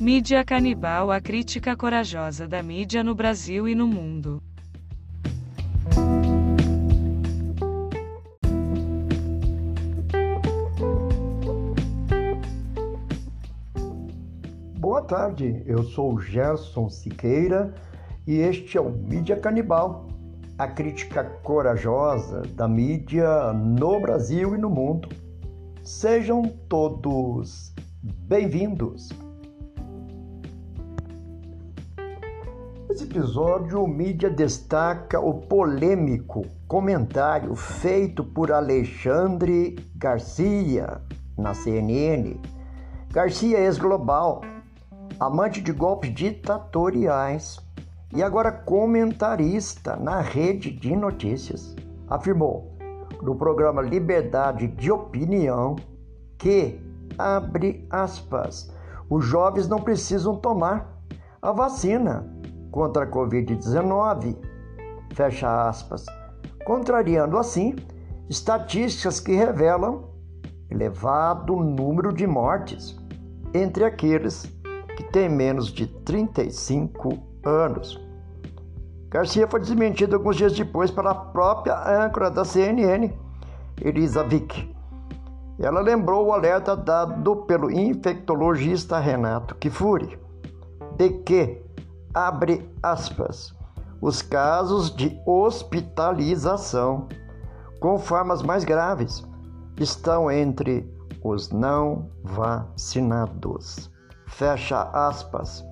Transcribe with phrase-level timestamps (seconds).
[0.00, 4.42] Mídia canibal a crítica corajosa da mídia no Brasil e no mundo.
[14.78, 17.74] Boa tarde, eu sou Gerson Siqueira
[18.26, 20.08] e este é o Mídia Canibal,
[20.56, 25.10] a crítica corajosa da mídia no Brasil e no mundo.
[25.84, 26.40] Sejam
[26.70, 29.10] todos bem-vindos.
[32.90, 41.00] Nesse episódio, o mídia destaca o polêmico comentário feito por Alexandre Garcia
[41.38, 42.34] na CNN.
[43.12, 44.40] Garcia ex-global,
[45.20, 47.60] amante de golpes ditatoriais
[48.12, 51.76] e agora comentarista na rede de notícias,
[52.08, 52.76] afirmou
[53.22, 55.76] no programa Liberdade de Opinião
[56.36, 56.80] que,
[57.16, 58.74] abre aspas,
[59.08, 61.00] os jovens não precisam tomar
[61.40, 62.39] a vacina
[62.70, 64.36] contra a Covid-19,
[65.14, 66.06] fecha aspas,
[66.64, 67.74] contrariando assim
[68.28, 70.04] estatísticas que revelam
[70.70, 72.96] elevado número de mortes
[73.52, 74.44] entre aqueles
[74.96, 78.00] que têm menos de 35 anos.
[79.08, 83.12] Garcia foi desmentido alguns dias depois pela própria âncora da CNN,
[83.80, 84.72] Elisa Vick.
[85.58, 90.16] Ela lembrou o alerta dado pelo infectologista Renato Kifuri
[90.96, 91.62] de que
[92.14, 93.54] abre aspas,
[94.00, 97.08] os casos de hospitalização
[97.80, 99.26] com formas mais graves
[99.78, 103.90] estão entre os não vacinados.
[104.26, 105.64] Fecha aspas.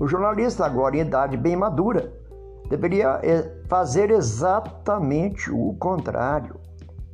[0.00, 2.12] O jornalista, agora em idade bem madura,
[2.68, 6.56] deveria eh, fazer exatamente o contrário,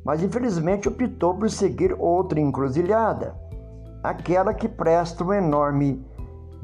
[0.03, 3.35] mas infelizmente optou por seguir outra encruzilhada,
[4.03, 6.05] aquela que presta um enorme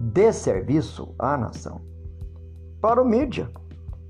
[0.02, 1.80] de serviço à nação.
[2.82, 3.48] Para o mídia,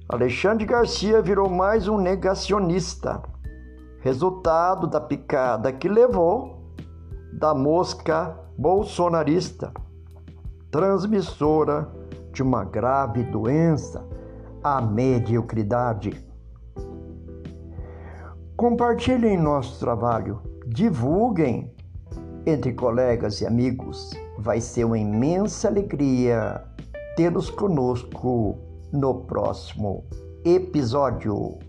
[0.07, 3.21] Alexandre Garcia virou mais um negacionista,
[3.99, 6.73] resultado da picada que levou
[7.33, 9.73] da mosca bolsonarista,
[10.71, 11.91] transmissora
[12.31, 14.07] de uma grave doença,
[14.63, 16.25] a mediocridade.
[18.55, 21.75] Compartilhem nosso trabalho, divulguem
[22.45, 26.63] entre colegas e amigos Vai ser uma imensa alegria
[27.15, 28.57] tê-los conosco
[28.91, 30.03] no próximo
[30.43, 31.59] episódio.